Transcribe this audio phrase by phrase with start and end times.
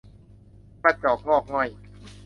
[0.81, 1.69] กระจอกงอกง่อย